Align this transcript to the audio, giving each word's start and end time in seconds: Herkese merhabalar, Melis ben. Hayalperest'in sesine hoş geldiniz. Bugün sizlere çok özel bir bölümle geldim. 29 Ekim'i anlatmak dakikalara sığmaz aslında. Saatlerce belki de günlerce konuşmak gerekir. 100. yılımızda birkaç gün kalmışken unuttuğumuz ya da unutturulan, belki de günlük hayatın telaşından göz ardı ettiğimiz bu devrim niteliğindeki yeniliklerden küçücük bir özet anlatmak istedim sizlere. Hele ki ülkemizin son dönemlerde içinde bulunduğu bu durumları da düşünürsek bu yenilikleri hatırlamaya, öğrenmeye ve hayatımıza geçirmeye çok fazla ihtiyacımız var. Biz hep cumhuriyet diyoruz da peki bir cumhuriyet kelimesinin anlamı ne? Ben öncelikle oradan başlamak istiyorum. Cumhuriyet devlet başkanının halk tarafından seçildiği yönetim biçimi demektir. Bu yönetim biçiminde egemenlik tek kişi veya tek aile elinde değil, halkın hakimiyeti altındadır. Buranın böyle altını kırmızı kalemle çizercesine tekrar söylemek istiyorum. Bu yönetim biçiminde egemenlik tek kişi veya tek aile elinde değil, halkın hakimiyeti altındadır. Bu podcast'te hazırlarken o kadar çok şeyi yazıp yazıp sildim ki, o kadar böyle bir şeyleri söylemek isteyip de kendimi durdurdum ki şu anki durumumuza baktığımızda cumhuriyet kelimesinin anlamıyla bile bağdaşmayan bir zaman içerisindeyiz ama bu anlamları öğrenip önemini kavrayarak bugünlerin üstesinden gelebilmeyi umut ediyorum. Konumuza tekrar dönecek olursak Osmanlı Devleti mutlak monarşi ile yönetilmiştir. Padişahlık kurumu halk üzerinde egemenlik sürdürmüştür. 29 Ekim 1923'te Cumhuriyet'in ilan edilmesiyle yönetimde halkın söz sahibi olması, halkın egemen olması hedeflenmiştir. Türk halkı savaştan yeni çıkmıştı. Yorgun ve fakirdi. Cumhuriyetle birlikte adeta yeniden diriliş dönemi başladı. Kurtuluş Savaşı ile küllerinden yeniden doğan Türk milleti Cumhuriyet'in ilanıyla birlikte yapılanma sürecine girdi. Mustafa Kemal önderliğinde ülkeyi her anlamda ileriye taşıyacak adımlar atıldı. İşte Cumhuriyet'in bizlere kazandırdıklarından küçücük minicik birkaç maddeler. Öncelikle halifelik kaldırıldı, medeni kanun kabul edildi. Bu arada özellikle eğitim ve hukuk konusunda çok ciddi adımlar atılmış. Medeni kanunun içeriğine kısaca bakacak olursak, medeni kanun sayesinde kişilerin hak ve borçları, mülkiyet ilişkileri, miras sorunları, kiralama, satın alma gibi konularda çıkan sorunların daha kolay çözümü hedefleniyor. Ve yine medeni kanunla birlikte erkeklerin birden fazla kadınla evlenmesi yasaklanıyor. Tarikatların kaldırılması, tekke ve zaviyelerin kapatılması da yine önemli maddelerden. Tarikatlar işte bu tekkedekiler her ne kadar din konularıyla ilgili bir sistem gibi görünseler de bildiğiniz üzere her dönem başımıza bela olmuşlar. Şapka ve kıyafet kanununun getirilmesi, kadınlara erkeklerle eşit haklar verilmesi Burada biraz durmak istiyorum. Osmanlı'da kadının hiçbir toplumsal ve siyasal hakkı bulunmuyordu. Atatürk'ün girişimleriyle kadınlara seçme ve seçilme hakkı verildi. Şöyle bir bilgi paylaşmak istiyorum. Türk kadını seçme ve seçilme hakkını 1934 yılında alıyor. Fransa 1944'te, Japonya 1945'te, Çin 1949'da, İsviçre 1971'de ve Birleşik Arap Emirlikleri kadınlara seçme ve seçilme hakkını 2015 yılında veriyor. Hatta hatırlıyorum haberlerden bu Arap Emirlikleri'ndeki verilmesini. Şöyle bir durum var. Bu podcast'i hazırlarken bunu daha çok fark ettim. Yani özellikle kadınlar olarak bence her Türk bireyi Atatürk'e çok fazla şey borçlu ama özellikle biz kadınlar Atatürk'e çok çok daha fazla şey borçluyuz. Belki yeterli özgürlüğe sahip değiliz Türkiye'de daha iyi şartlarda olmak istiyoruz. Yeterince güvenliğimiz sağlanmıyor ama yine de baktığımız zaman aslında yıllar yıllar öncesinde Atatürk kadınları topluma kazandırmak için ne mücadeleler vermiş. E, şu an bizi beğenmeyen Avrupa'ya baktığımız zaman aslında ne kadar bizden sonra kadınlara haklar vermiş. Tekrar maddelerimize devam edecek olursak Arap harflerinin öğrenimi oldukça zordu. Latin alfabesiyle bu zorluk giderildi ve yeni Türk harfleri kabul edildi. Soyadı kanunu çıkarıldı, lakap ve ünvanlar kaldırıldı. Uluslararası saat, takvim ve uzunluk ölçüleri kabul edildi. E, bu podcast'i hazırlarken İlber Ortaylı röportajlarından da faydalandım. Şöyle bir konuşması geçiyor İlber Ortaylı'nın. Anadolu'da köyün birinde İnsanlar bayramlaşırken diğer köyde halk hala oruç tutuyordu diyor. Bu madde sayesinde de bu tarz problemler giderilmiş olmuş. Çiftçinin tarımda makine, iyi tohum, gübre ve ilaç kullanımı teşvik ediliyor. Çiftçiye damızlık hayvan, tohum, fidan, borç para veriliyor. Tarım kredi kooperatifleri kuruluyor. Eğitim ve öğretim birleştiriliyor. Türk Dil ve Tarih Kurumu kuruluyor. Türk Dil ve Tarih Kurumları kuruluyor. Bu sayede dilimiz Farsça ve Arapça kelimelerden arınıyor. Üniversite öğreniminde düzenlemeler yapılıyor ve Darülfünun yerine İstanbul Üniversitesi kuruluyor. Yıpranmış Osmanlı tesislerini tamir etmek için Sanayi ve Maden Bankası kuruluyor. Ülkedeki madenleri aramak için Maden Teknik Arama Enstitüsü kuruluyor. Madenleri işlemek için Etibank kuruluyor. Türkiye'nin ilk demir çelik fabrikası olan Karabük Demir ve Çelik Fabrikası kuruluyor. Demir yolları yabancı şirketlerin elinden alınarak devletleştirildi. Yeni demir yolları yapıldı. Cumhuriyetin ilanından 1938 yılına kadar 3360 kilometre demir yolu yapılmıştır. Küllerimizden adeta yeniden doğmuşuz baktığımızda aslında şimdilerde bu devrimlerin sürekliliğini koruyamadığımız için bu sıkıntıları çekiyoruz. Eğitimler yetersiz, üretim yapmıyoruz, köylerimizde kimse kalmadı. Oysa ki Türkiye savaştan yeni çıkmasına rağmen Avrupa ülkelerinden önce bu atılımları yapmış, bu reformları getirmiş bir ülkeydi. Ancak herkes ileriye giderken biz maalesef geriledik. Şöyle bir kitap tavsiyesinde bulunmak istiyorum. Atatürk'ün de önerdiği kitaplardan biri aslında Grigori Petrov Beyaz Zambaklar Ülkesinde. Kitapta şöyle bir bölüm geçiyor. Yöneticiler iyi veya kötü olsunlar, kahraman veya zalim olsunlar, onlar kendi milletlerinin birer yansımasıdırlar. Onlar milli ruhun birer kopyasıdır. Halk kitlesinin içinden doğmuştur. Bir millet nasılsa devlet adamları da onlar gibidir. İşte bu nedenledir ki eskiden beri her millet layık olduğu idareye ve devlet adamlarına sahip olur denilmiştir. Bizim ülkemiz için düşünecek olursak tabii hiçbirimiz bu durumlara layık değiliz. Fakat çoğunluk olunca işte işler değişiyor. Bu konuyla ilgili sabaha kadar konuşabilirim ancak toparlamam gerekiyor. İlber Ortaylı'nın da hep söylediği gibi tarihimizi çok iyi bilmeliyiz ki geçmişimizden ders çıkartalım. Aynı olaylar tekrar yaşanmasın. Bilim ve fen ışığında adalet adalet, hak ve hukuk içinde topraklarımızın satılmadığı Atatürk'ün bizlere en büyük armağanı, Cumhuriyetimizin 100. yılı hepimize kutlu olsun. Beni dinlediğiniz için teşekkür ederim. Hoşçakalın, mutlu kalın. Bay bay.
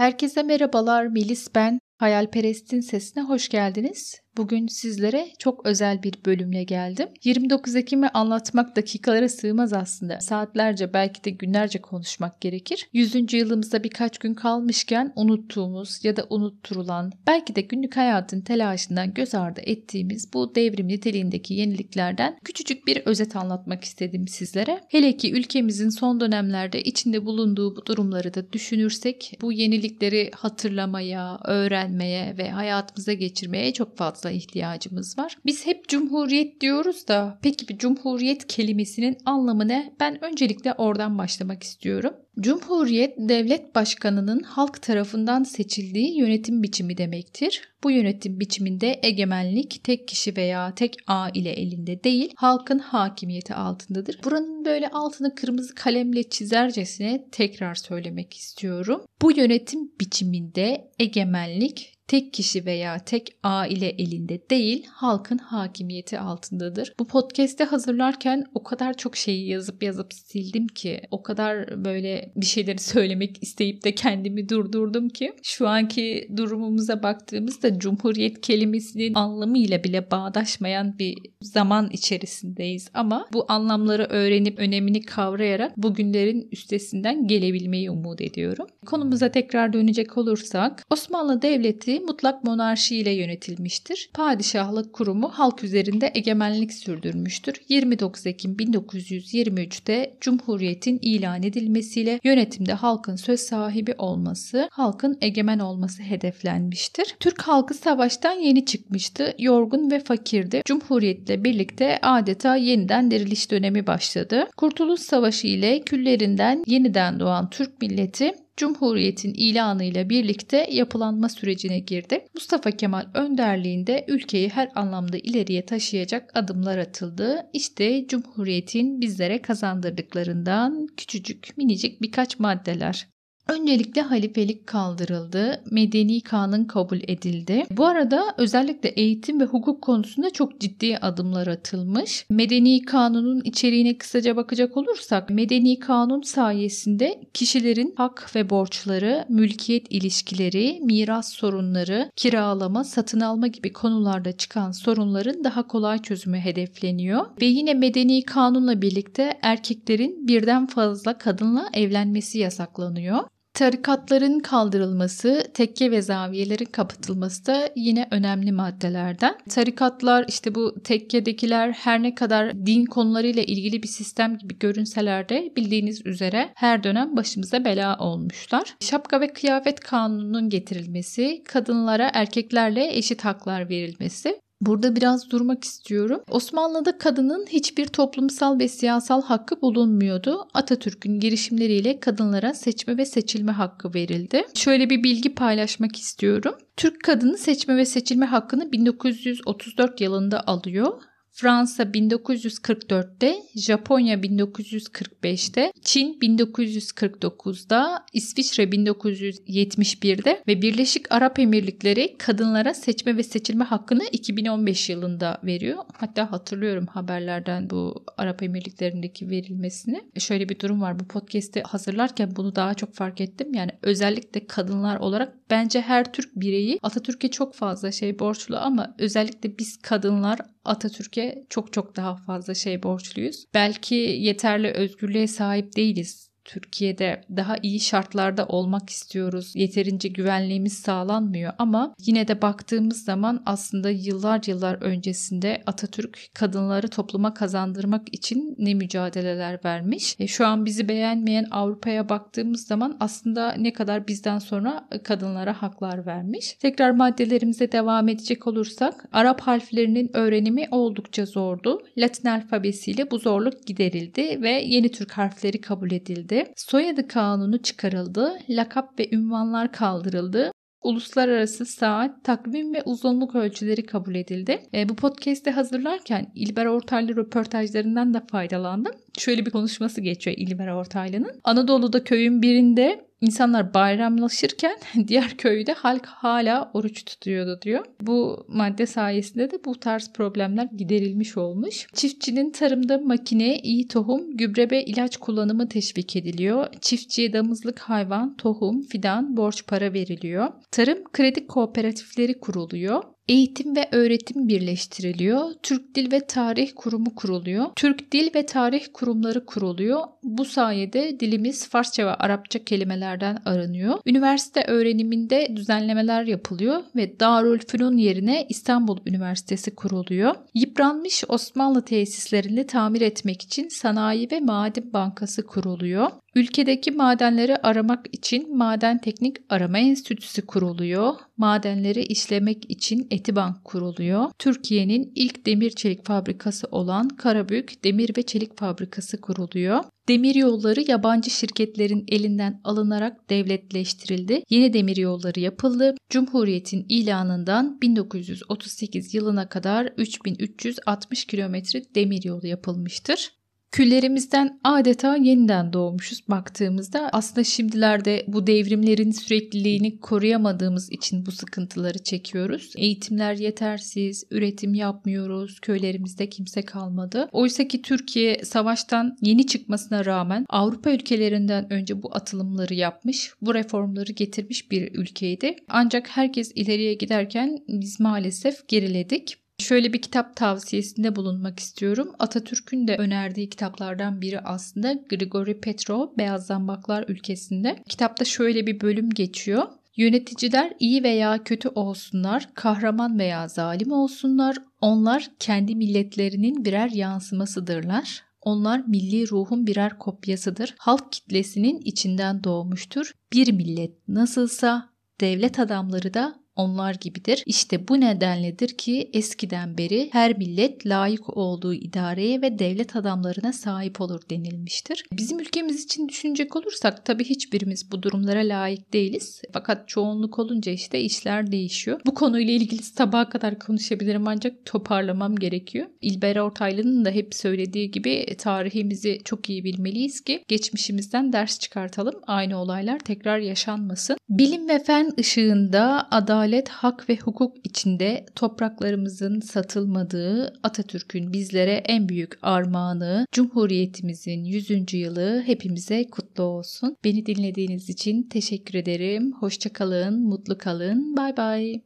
Herkese 0.00 0.42
merhabalar, 0.42 1.06
Melis 1.06 1.54
ben. 1.54 1.80
Hayalperest'in 1.98 2.80
sesine 2.80 3.22
hoş 3.22 3.48
geldiniz. 3.48 4.20
Bugün 4.40 4.66
sizlere 4.66 5.28
çok 5.38 5.66
özel 5.66 6.02
bir 6.02 6.14
bölümle 6.26 6.64
geldim. 6.64 7.08
29 7.24 7.76
Ekim'i 7.76 8.08
anlatmak 8.08 8.76
dakikalara 8.76 9.28
sığmaz 9.28 9.72
aslında. 9.72 10.20
Saatlerce 10.20 10.92
belki 10.92 11.24
de 11.24 11.30
günlerce 11.30 11.80
konuşmak 11.80 12.40
gerekir. 12.40 12.88
100. 12.92 13.32
yılımızda 13.32 13.84
birkaç 13.84 14.18
gün 14.18 14.34
kalmışken 14.34 15.12
unuttuğumuz 15.16 16.04
ya 16.04 16.16
da 16.16 16.26
unutturulan, 16.30 17.12
belki 17.26 17.54
de 17.54 17.60
günlük 17.60 17.96
hayatın 17.96 18.40
telaşından 18.40 19.14
göz 19.14 19.34
ardı 19.34 19.60
ettiğimiz 19.64 20.32
bu 20.32 20.54
devrim 20.54 20.88
niteliğindeki 20.88 21.54
yeniliklerden 21.54 22.38
küçücük 22.44 22.86
bir 22.86 23.02
özet 23.04 23.36
anlatmak 23.36 23.84
istedim 23.84 24.28
sizlere. 24.28 24.80
Hele 24.88 25.16
ki 25.16 25.32
ülkemizin 25.32 25.90
son 25.90 26.20
dönemlerde 26.20 26.82
içinde 26.82 27.24
bulunduğu 27.26 27.76
bu 27.76 27.86
durumları 27.86 28.34
da 28.34 28.52
düşünürsek 28.52 29.38
bu 29.40 29.52
yenilikleri 29.52 30.30
hatırlamaya, 30.34 31.38
öğrenmeye 31.44 32.38
ve 32.38 32.50
hayatımıza 32.50 33.12
geçirmeye 33.12 33.72
çok 33.72 33.96
fazla 33.96 34.29
ihtiyacımız 34.30 35.18
var. 35.18 35.36
Biz 35.46 35.66
hep 35.66 35.88
cumhuriyet 35.88 36.60
diyoruz 36.60 37.08
da 37.08 37.38
peki 37.42 37.68
bir 37.68 37.78
cumhuriyet 37.78 38.46
kelimesinin 38.46 39.18
anlamı 39.24 39.68
ne? 39.68 39.94
Ben 40.00 40.24
öncelikle 40.24 40.72
oradan 40.72 41.18
başlamak 41.18 41.62
istiyorum. 41.62 42.14
Cumhuriyet 42.40 43.14
devlet 43.18 43.74
başkanının 43.74 44.42
halk 44.42 44.82
tarafından 44.82 45.42
seçildiği 45.42 46.18
yönetim 46.18 46.62
biçimi 46.62 46.98
demektir. 46.98 47.62
Bu 47.84 47.90
yönetim 47.90 48.40
biçiminde 48.40 49.00
egemenlik 49.02 49.84
tek 49.84 50.08
kişi 50.08 50.36
veya 50.36 50.74
tek 50.74 50.96
aile 51.06 51.50
elinde 51.50 52.04
değil, 52.04 52.32
halkın 52.36 52.78
hakimiyeti 52.78 53.54
altındadır. 53.54 54.20
Buranın 54.24 54.64
böyle 54.64 54.88
altını 54.88 55.34
kırmızı 55.34 55.74
kalemle 55.74 56.22
çizercesine 56.22 57.26
tekrar 57.32 57.74
söylemek 57.74 58.34
istiyorum. 58.34 59.02
Bu 59.22 59.32
yönetim 59.32 59.92
biçiminde 60.00 60.90
egemenlik 60.98 61.99
tek 62.10 62.32
kişi 62.32 62.66
veya 62.66 62.98
tek 62.98 63.28
aile 63.42 63.88
elinde 63.88 64.50
değil, 64.50 64.86
halkın 64.90 65.38
hakimiyeti 65.38 66.18
altındadır. 66.18 66.92
Bu 66.98 67.06
podcast'te 67.06 67.64
hazırlarken 67.64 68.44
o 68.54 68.62
kadar 68.62 68.96
çok 68.96 69.16
şeyi 69.16 69.48
yazıp 69.48 69.82
yazıp 69.82 70.14
sildim 70.14 70.66
ki, 70.66 71.00
o 71.10 71.22
kadar 71.22 71.84
böyle 71.84 72.32
bir 72.36 72.46
şeyleri 72.46 72.78
söylemek 72.78 73.42
isteyip 73.42 73.84
de 73.84 73.94
kendimi 73.94 74.48
durdurdum 74.48 75.08
ki 75.08 75.32
şu 75.42 75.68
anki 75.68 76.28
durumumuza 76.36 77.02
baktığımızda 77.02 77.78
cumhuriyet 77.78 78.40
kelimesinin 78.40 79.14
anlamıyla 79.14 79.84
bile 79.84 80.10
bağdaşmayan 80.10 80.98
bir 80.98 81.16
zaman 81.42 81.90
içerisindeyiz 81.90 82.88
ama 82.94 83.26
bu 83.32 83.44
anlamları 83.48 84.04
öğrenip 84.04 84.58
önemini 84.58 85.02
kavrayarak 85.02 85.76
bugünlerin 85.76 86.48
üstesinden 86.52 87.26
gelebilmeyi 87.26 87.90
umut 87.90 88.20
ediyorum. 88.20 88.66
Konumuza 88.86 89.32
tekrar 89.32 89.72
dönecek 89.72 90.18
olursak 90.18 90.84
Osmanlı 90.90 91.42
Devleti 91.42 91.99
mutlak 92.04 92.44
monarşi 92.44 92.96
ile 92.96 93.10
yönetilmiştir. 93.10 94.10
Padişahlık 94.14 94.92
kurumu 94.92 95.28
halk 95.28 95.64
üzerinde 95.64 96.10
egemenlik 96.14 96.72
sürdürmüştür. 96.72 97.54
29 97.68 98.26
Ekim 98.26 98.56
1923'te 98.56 100.16
Cumhuriyet'in 100.20 100.98
ilan 101.02 101.42
edilmesiyle 101.42 102.20
yönetimde 102.24 102.72
halkın 102.72 103.16
söz 103.16 103.40
sahibi 103.40 103.94
olması, 103.98 104.68
halkın 104.72 105.18
egemen 105.20 105.58
olması 105.58 106.02
hedeflenmiştir. 106.02 107.16
Türk 107.20 107.42
halkı 107.42 107.74
savaştan 107.74 108.32
yeni 108.32 108.64
çıkmıştı. 108.64 109.34
Yorgun 109.38 109.90
ve 109.90 110.00
fakirdi. 110.00 110.62
Cumhuriyetle 110.64 111.44
birlikte 111.44 111.98
adeta 112.02 112.56
yeniden 112.56 113.10
diriliş 113.10 113.50
dönemi 113.50 113.86
başladı. 113.86 114.48
Kurtuluş 114.56 115.00
Savaşı 115.00 115.46
ile 115.46 115.80
küllerinden 115.82 116.64
yeniden 116.66 117.20
doğan 117.20 117.50
Türk 117.50 117.82
milleti 117.82 118.32
Cumhuriyet'in 118.60 119.34
ilanıyla 119.34 120.08
birlikte 120.10 120.66
yapılanma 120.70 121.28
sürecine 121.28 121.78
girdi. 121.78 122.24
Mustafa 122.34 122.70
Kemal 122.70 123.06
önderliğinde 123.14 124.04
ülkeyi 124.08 124.48
her 124.48 124.68
anlamda 124.74 125.18
ileriye 125.18 125.66
taşıyacak 125.66 126.30
adımlar 126.34 126.78
atıldı. 126.78 127.46
İşte 127.52 128.06
Cumhuriyet'in 128.08 129.00
bizlere 129.00 129.42
kazandırdıklarından 129.42 130.86
küçücük 130.96 131.56
minicik 131.56 132.02
birkaç 132.02 132.38
maddeler. 132.38 133.06
Öncelikle 133.50 134.02
halifelik 134.02 134.66
kaldırıldı, 134.66 135.62
medeni 135.70 136.20
kanun 136.20 136.64
kabul 136.64 136.98
edildi. 137.08 137.64
Bu 137.70 137.86
arada 137.86 138.34
özellikle 138.38 138.88
eğitim 138.88 139.40
ve 139.40 139.44
hukuk 139.44 139.82
konusunda 139.82 140.30
çok 140.30 140.60
ciddi 140.60 140.98
adımlar 140.98 141.46
atılmış. 141.46 142.26
Medeni 142.30 142.82
kanunun 142.82 143.40
içeriğine 143.44 143.98
kısaca 143.98 144.36
bakacak 144.36 144.76
olursak, 144.76 145.30
medeni 145.30 145.78
kanun 145.78 146.22
sayesinde 146.22 147.20
kişilerin 147.34 147.94
hak 147.96 148.36
ve 148.36 148.50
borçları, 148.50 149.24
mülkiyet 149.28 149.86
ilişkileri, 149.90 150.80
miras 150.82 151.32
sorunları, 151.32 152.10
kiralama, 152.16 152.84
satın 152.84 153.20
alma 153.20 153.46
gibi 153.46 153.72
konularda 153.72 154.32
çıkan 154.32 154.72
sorunların 154.72 155.44
daha 155.44 155.66
kolay 155.66 156.02
çözümü 156.02 156.38
hedefleniyor. 156.38 157.26
Ve 157.40 157.46
yine 157.46 157.74
medeni 157.74 158.22
kanunla 158.22 158.82
birlikte 158.82 159.38
erkeklerin 159.42 160.28
birden 160.28 160.66
fazla 160.66 161.18
kadınla 161.18 161.68
evlenmesi 161.74 162.38
yasaklanıyor. 162.38 163.20
Tarikatların 163.60 164.38
kaldırılması, 164.38 165.44
tekke 165.54 165.90
ve 165.90 166.02
zaviyelerin 166.02 166.64
kapatılması 166.64 167.46
da 167.46 167.70
yine 167.76 168.08
önemli 168.10 168.52
maddelerden. 168.52 169.34
Tarikatlar 169.48 170.24
işte 170.28 170.54
bu 170.54 170.82
tekkedekiler 170.84 171.72
her 171.72 172.02
ne 172.02 172.14
kadar 172.14 172.66
din 172.66 172.84
konularıyla 172.84 173.42
ilgili 173.42 173.82
bir 173.82 173.88
sistem 173.88 174.38
gibi 174.38 174.58
görünseler 174.58 175.28
de 175.28 175.52
bildiğiniz 175.56 176.06
üzere 176.06 176.52
her 176.56 176.84
dönem 176.84 177.16
başımıza 177.16 177.64
bela 177.64 177.98
olmuşlar. 177.98 178.74
Şapka 178.80 179.20
ve 179.20 179.32
kıyafet 179.32 179.80
kanununun 179.80 180.48
getirilmesi, 180.48 181.42
kadınlara 181.44 182.10
erkeklerle 182.14 182.96
eşit 182.96 183.24
haklar 183.24 183.68
verilmesi 183.68 184.40
Burada 184.60 184.96
biraz 184.96 185.30
durmak 185.30 185.64
istiyorum. 185.64 186.20
Osmanlı'da 186.30 186.98
kadının 186.98 187.46
hiçbir 187.46 187.86
toplumsal 187.86 188.58
ve 188.58 188.68
siyasal 188.68 189.22
hakkı 189.22 189.62
bulunmuyordu. 189.62 190.48
Atatürk'ün 190.54 191.20
girişimleriyle 191.20 192.00
kadınlara 192.00 192.54
seçme 192.54 192.96
ve 192.96 193.04
seçilme 193.04 193.52
hakkı 193.52 193.94
verildi. 193.94 194.46
Şöyle 194.54 194.90
bir 194.90 195.04
bilgi 195.04 195.34
paylaşmak 195.34 195.96
istiyorum. 195.96 196.54
Türk 196.76 197.04
kadını 197.04 197.38
seçme 197.38 197.76
ve 197.76 197.84
seçilme 197.84 198.26
hakkını 198.26 198.72
1934 198.72 200.00
yılında 200.00 200.40
alıyor. 200.46 201.02
Fransa 201.32 201.82
1944'te, 201.82 203.36
Japonya 203.56 204.16
1945'te, 204.16 205.72
Çin 205.82 206.18
1949'da, 206.20 208.06
İsviçre 208.12 208.62
1971'de 208.62 210.42
ve 210.48 210.62
Birleşik 210.62 211.12
Arap 211.12 211.38
Emirlikleri 211.38 212.16
kadınlara 212.18 212.74
seçme 212.74 213.16
ve 213.16 213.22
seçilme 213.22 213.64
hakkını 213.64 214.02
2015 214.12 214.88
yılında 214.90 215.40
veriyor. 215.44 215.76
Hatta 215.92 216.32
hatırlıyorum 216.32 216.86
haberlerden 216.86 217.70
bu 217.70 218.04
Arap 218.16 218.42
Emirlikleri'ndeki 218.42 219.30
verilmesini. 219.30 220.00
Şöyle 220.18 220.48
bir 220.48 220.60
durum 220.60 220.80
var. 220.80 220.98
Bu 220.98 221.08
podcast'i 221.08 221.62
hazırlarken 221.62 222.36
bunu 222.36 222.56
daha 222.56 222.74
çok 222.74 222.94
fark 222.94 223.20
ettim. 223.20 223.54
Yani 223.54 223.70
özellikle 223.82 224.46
kadınlar 224.46 224.96
olarak 224.96 225.34
bence 225.50 225.80
her 225.80 226.12
Türk 226.12 226.36
bireyi 226.36 226.78
Atatürk'e 226.82 227.30
çok 227.30 227.54
fazla 227.54 227.92
şey 227.92 228.18
borçlu 228.18 228.56
ama 228.56 228.94
özellikle 228.98 229.58
biz 229.58 229.76
kadınlar 229.82 230.38
Atatürk'e 230.64 231.19
çok 231.48 231.72
çok 231.72 231.96
daha 231.96 232.16
fazla 232.16 232.54
şey 232.54 232.82
borçluyuz. 232.82 233.44
Belki 233.54 233.94
yeterli 233.94 234.68
özgürlüğe 234.68 235.26
sahip 235.26 235.76
değiliz 235.76 236.29
Türkiye'de 236.44 237.24
daha 237.36 237.56
iyi 237.62 237.80
şartlarda 237.80 238.46
olmak 238.46 238.90
istiyoruz. 238.90 239.52
Yeterince 239.54 240.08
güvenliğimiz 240.08 240.72
sağlanmıyor 240.72 241.52
ama 241.58 241.94
yine 242.06 242.28
de 242.28 242.42
baktığımız 242.42 243.04
zaman 243.04 243.42
aslında 243.46 243.90
yıllar 243.90 244.40
yıllar 244.46 244.82
öncesinde 244.82 245.62
Atatürk 245.66 246.18
kadınları 246.34 246.88
topluma 246.88 247.34
kazandırmak 247.34 248.14
için 248.14 248.54
ne 248.58 248.74
mücadeleler 248.74 249.60
vermiş. 249.64 250.16
E, 250.18 250.26
şu 250.26 250.46
an 250.46 250.64
bizi 250.64 250.88
beğenmeyen 250.88 251.46
Avrupa'ya 251.50 252.08
baktığımız 252.08 252.66
zaman 252.66 252.96
aslında 253.00 253.52
ne 253.52 253.72
kadar 253.72 254.08
bizden 254.08 254.38
sonra 254.38 254.88
kadınlara 255.04 255.62
haklar 255.62 256.06
vermiş. 256.06 256.56
Tekrar 256.60 256.90
maddelerimize 256.90 257.72
devam 257.72 258.08
edecek 258.08 258.46
olursak 258.46 259.08
Arap 259.12 259.40
harflerinin 259.40 260.10
öğrenimi 260.16 260.68
oldukça 260.70 261.26
zordu. 261.26 261.82
Latin 261.98 262.28
alfabesiyle 262.28 263.10
bu 263.10 263.18
zorluk 263.18 263.66
giderildi 263.66 264.42
ve 264.42 264.50
yeni 264.50 264.90
Türk 264.90 265.12
harfleri 265.12 265.60
kabul 265.60 265.90
edildi. 265.90 266.29
Soyadı 266.56 267.08
kanunu 267.08 267.62
çıkarıldı, 267.62 268.38
lakap 268.48 269.00
ve 269.00 269.08
ünvanlar 269.12 269.72
kaldırıldı. 269.72 270.52
Uluslararası 270.82 271.66
saat, 271.66 272.24
takvim 272.24 272.74
ve 272.74 272.82
uzunluk 272.82 273.34
ölçüleri 273.34 273.86
kabul 273.86 274.14
edildi. 274.14 274.62
E, 274.74 274.88
bu 274.88 274.96
podcast'i 274.96 275.50
hazırlarken 275.50 276.32
İlber 276.34 276.66
Ortaylı 276.66 277.16
röportajlarından 277.16 278.14
da 278.14 278.26
faydalandım. 278.30 278.92
Şöyle 279.18 279.46
bir 279.46 279.50
konuşması 279.50 280.00
geçiyor 280.00 280.36
İlber 280.38 280.68
Ortaylı'nın. 280.68 281.40
Anadolu'da 281.44 282.04
köyün 282.04 282.42
birinde 282.42 283.09
İnsanlar 283.20 283.74
bayramlaşırken 283.74 284.76
diğer 285.08 285.36
köyde 285.36 285.72
halk 285.72 286.06
hala 286.06 286.70
oruç 286.74 287.04
tutuyordu 287.04 287.58
diyor. 287.62 287.84
Bu 288.00 288.46
madde 288.48 288.86
sayesinde 288.86 289.50
de 289.50 289.64
bu 289.64 289.80
tarz 289.80 290.12
problemler 290.12 290.68
giderilmiş 290.76 291.36
olmuş. 291.36 291.86
Çiftçinin 291.94 292.50
tarımda 292.50 292.98
makine, 292.98 293.58
iyi 293.58 293.88
tohum, 293.88 294.36
gübre 294.36 294.70
ve 294.70 294.84
ilaç 294.84 295.16
kullanımı 295.16 295.68
teşvik 295.68 296.16
ediliyor. 296.16 296.66
Çiftçiye 296.80 297.32
damızlık 297.32 297.78
hayvan, 297.78 298.36
tohum, 298.36 298.82
fidan, 298.82 299.36
borç 299.36 299.66
para 299.66 299.92
veriliyor. 299.92 300.48
Tarım 300.70 300.98
kredi 301.12 301.46
kooperatifleri 301.46 302.40
kuruluyor. 302.40 303.02
Eğitim 303.30 303.76
ve 303.76 303.88
öğretim 303.92 304.48
birleştiriliyor. 304.48 305.50
Türk 305.62 305.94
Dil 305.94 306.12
ve 306.12 306.26
Tarih 306.26 306.70
Kurumu 306.76 307.14
kuruluyor. 307.14 307.66
Türk 307.76 308.12
Dil 308.12 308.34
ve 308.34 308.46
Tarih 308.46 308.86
Kurumları 308.92 309.46
kuruluyor. 309.46 310.00
Bu 310.22 310.44
sayede 310.44 311.20
dilimiz 311.20 311.68
Farsça 311.68 312.06
ve 312.06 312.14
Arapça 312.14 312.64
kelimelerden 312.64 313.38
arınıyor. 313.44 313.98
Üniversite 314.06 314.64
öğreniminde 314.66 315.48
düzenlemeler 315.56 316.24
yapılıyor 316.24 316.82
ve 316.96 317.20
Darülfünun 317.20 317.96
yerine 317.96 318.46
İstanbul 318.48 318.98
Üniversitesi 319.06 319.74
kuruluyor. 319.74 320.34
Yıpranmış 320.54 321.24
Osmanlı 321.28 321.84
tesislerini 321.84 322.66
tamir 322.66 323.00
etmek 323.00 323.42
için 323.42 323.68
Sanayi 323.68 324.28
ve 324.32 324.40
Maden 324.40 324.92
Bankası 324.92 325.46
kuruluyor. 325.46 326.10
Ülkedeki 326.34 326.90
madenleri 326.90 327.56
aramak 327.56 328.06
için 328.12 328.56
Maden 328.56 329.00
Teknik 329.00 329.36
Arama 329.48 329.78
Enstitüsü 329.78 330.46
kuruluyor. 330.46 331.14
Madenleri 331.36 332.02
işlemek 332.02 332.70
için 332.70 333.06
Etibank 333.10 333.64
kuruluyor. 333.64 334.24
Türkiye'nin 334.38 335.12
ilk 335.14 335.46
demir 335.46 335.70
çelik 335.70 336.06
fabrikası 336.06 336.66
olan 336.70 337.08
Karabük 337.08 337.84
Demir 337.84 338.10
ve 338.16 338.22
Çelik 338.22 338.58
Fabrikası 338.58 339.20
kuruluyor. 339.20 339.84
Demir 340.10 340.34
yolları 340.34 340.90
yabancı 340.90 341.30
şirketlerin 341.30 342.04
elinden 342.08 342.60
alınarak 342.64 343.30
devletleştirildi. 343.30 344.42
Yeni 344.50 344.72
demir 344.72 344.96
yolları 344.96 345.40
yapıldı. 345.40 345.94
Cumhuriyetin 346.08 346.86
ilanından 346.88 347.80
1938 347.80 349.14
yılına 349.14 349.48
kadar 349.48 349.92
3360 349.96 351.24
kilometre 351.24 351.82
demir 351.94 352.24
yolu 352.24 352.46
yapılmıştır. 352.46 353.39
Küllerimizden 353.72 354.60
adeta 354.64 355.16
yeniden 355.16 355.72
doğmuşuz 355.72 356.28
baktığımızda 356.28 357.08
aslında 357.12 357.44
şimdilerde 357.44 358.24
bu 358.28 358.46
devrimlerin 358.46 359.10
sürekliliğini 359.10 360.00
koruyamadığımız 360.00 360.92
için 360.92 361.26
bu 361.26 361.32
sıkıntıları 361.32 361.98
çekiyoruz. 361.98 362.72
Eğitimler 362.76 363.34
yetersiz, 363.34 364.24
üretim 364.30 364.74
yapmıyoruz, 364.74 365.60
köylerimizde 365.60 366.28
kimse 366.28 366.62
kalmadı. 366.62 367.28
Oysa 367.32 367.68
ki 367.68 367.82
Türkiye 367.82 368.44
savaştan 368.44 369.16
yeni 369.20 369.46
çıkmasına 369.46 370.04
rağmen 370.04 370.46
Avrupa 370.48 370.90
ülkelerinden 370.90 371.72
önce 371.72 372.02
bu 372.02 372.14
atılımları 372.14 372.74
yapmış, 372.74 373.32
bu 373.40 373.54
reformları 373.54 374.12
getirmiş 374.12 374.70
bir 374.70 374.94
ülkeydi. 374.94 375.56
Ancak 375.68 376.08
herkes 376.08 376.52
ileriye 376.54 376.94
giderken 376.94 377.58
biz 377.68 378.00
maalesef 378.00 378.68
geriledik. 378.68 379.36
Şöyle 379.60 379.92
bir 379.92 380.02
kitap 380.02 380.36
tavsiyesinde 380.36 381.16
bulunmak 381.16 381.58
istiyorum. 381.58 382.12
Atatürk'ün 382.18 382.88
de 382.88 382.96
önerdiği 382.96 383.50
kitaplardan 383.50 384.20
biri 384.20 384.40
aslında 384.40 384.92
Grigori 384.92 385.60
Petrov 385.60 386.06
Beyaz 386.18 386.46
Zambaklar 386.46 387.04
Ülkesinde. 387.08 387.82
Kitapta 387.88 388.24
şöyle 388.24 388.66
bir 388.66 388.80
bölüm 388.80 389.10
geçiyor. 389.10 389.62
Yöneticiler 389.96 390.72
iyi 390.80 391.02
veya 391.02 391.44
kötü 391.44 391.68
olsunlar, 391.68 392.48
kahraman 392.54 393.18
veya 393.18 393.48
zalim 393.48 393.92
olsunlar, 393.92 394.56
onlar 394.80 395.30
kendi 395.38 395.76
milletlerinin 395.76 396.64
birer 396.64 396.90
yansımasıdırlar. 396.90 398.22
Onlar 398.40 398.82
milli 398.86 399.30
ruhun 399.30 399.66
birer 399.66 399.98
kopyasıdır. 399.98 400.74
Halk 400.78 401.12
kitlesinin 401.12 401.80
içinden 401.84 402.44
doğmuştur. 402.44 403.12
Bir 403.32 403.52
millet 403.52 404.08
nasılsa 404.08 404.90
devlet 405.20 405.58
adamları 405.58 406.14
da 406.14 406.39
onlar 406.60 406.94
gibidir. 407.00 407.42
İşte 407.46 407.88
bu 407.88 408.00
nedenledir 408.00 408.68
ki 408.68 409.10
eskiden 409.12 409.78
beri 409.78 410.08
her 410.12 410.38
millet 410.38 410.86
layık 410.86 411.36
olduğu 411.36 411.74
idareye 411.74 412.42
ve 412.42 412.58
devlet 412.58 412.96
adamlarına 412.96 413.52
sahip 413.52 414.00
olur 414.00 414.20
denilmiştir. 414.30 415.04
Bizim 415.12 415.40
ülkemiz 415.40 415.84
için 415.84 416.08
düşünecek 416.08 416.56
olursak 416.56 417.04
tabii 417.04 417.24
hiçbirimiz 417.24 417.92
bu 417.92 418.02
durumlara 418.02 418.40
layık 418.40 418.92
değiliz. 418.92 419.42
Fakat 419.52 419.88
çoğunluk 419.88 420.38
olunca 420.38 420.72
işte 420.72 421.00
işler 421.00 421.52
değişiyor. 421.52 422.00
Bu 422.06 422.14
konuyla 422.14 422.52
ilgili 422.52 422.82
sabaha 422.82 423.28
kadar 423.28 423.58
konuşabilirim 423.58 424.28
ancak 424.28 424.66
toparlamam 424.66 425.36
gerekiyor. 425.36 425.86
İlber 426.00 426.36
Ortaylı'nın 426.36 427.04
da 427.04 427.10
hep 427.10 427.34
söylediği 427.34 427.90
gibi 427.90 428.26
tarihimizi 428.38 429.20
çok 429.24 429.50
iyi 429.50 429.64
bilmeliyiz 429.64 430.20
ki 430.20 430.44
geçmişimizden 430.48 431.32
ders 431.32 431.58
çıkartalım. 431.58 432.14
Aynı 432.26 432.58
olaylar 432.58 432.98
tekrar 432.98 433.38
yaşanmasın. 433.38 434.16
Bilim 434.28 434.68
ve 434.68 434.78
fen 434.78 435.12
ışığında 435.20 436.08
adalet 436.10 436.49
adalet, 436.50 436.68
hak 436.68 437.08
ve 437.08 437.16
hukuk 437.16 437.56
içinde 437.64 438.26
topraklarımızın 438.34 439.40
satılmadığı 439.40 440.52
Atatürk'ün 440.62 441.32
bizlere 441.32 441.72
en 441.72 442.08
büyük 442.08 442.38
armağanı, 442.42 443.26
Cumhuriyetimizin 443.32 444.44
100. 444.44 444.94
yılı 444.94 445.42
hepimize 445.46 446.06
kutlu 446.10 446.42
olsun. 446.44 446.96
Beni 447.04 447.26
dinlediğiniz 447.26 447.90
için 447.90 448.22
teşekkür 448.22 448.74
ederim. 448.74 449.32
Hoşçakalın, 449.32 450.22
mutlu 450.28 450.58
kalın. 450.58 451.16
Bay 451.16 451.36
bay. 451.36 451.80